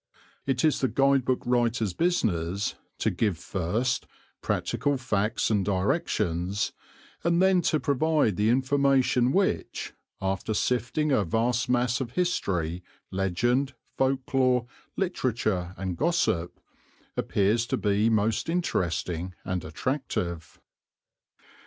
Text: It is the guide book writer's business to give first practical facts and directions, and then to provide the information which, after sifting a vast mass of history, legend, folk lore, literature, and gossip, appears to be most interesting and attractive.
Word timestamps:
It 0.47 0.65
is 0.65 0.79
the 0.81 0.87
guide 0.87 1.25
book 1.25 1.43
writer's 1.45 1.93
business 1.93 2.73
to 2.97 3.11
give 3.11 3.37
first 3.37 4.07
practical 4.41 4.97
facts 4.97 5.51
and 5.51 5.63
directions, 5.63 6.71
and 7.23 7.39
then 7.39 7.61
to 7.61 7.79
provide 7.79 8.35
the 8.35 8.49
information 8.49 9.31
which, 9.31 9.93
after 10.19 10.55
sifting 10.55 11.11
a 11.11 11.23
vast 11.23 11.69
mass 11.69 12.01
of 12.01 12.13
history, 12.13 12.81
legend, 13.11 13.75
folk 13.95 14.33
lore, 14.33 14.65
literature, 14.97 15.75
and 15.77 15.95
gossip, 15.97 16.59
appears 17.15 17.67
to 17.67 17.77
be 17.77 18.09
most 18.09 18.49
interesting 18.49 19.35
and 19.45 19.63
attractive. 19.63 20.59